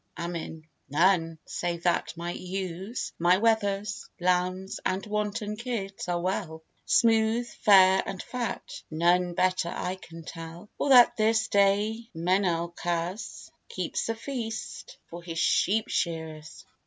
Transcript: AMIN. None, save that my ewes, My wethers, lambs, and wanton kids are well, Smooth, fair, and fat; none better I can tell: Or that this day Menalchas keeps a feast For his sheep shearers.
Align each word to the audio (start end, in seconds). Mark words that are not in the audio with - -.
AMIN. 0.17 0.65
None, 0.89 1.37
save 1.45 1.83
that 1.83 2.17
my 2.17 2.31
ewes, 2.31 3.13
My 3.19 3.37
wethers, 3.37 4.09
lambs, 4.19 4.79
and 4.83 5.05
wanton 5.05 5.57
kids 5.57 6.07
are 6.07 6.19
well, 6.19 6.63
Smooth, 6.87 7.47
fair, 7.47 8.01
and 8.07 8.19
fat; 8.23 8.81
none 8.89 9.35
better 9.35 9.69
I 9.69 9.93
can 9.93 10.23
tell: 10.23 10.71
Or 10.79 10.89
that 10.89 11.17
this 11.17 11.49
day 11.49 12.09
Menalchas 12.15 13.51
keeps 13.69 14.09
a 14.09 14.15
feast 14.15 14.97
For 15.11 15.21
his 15.21 15.37
sheep 15.37 15.87
shearers. 15.87 16.65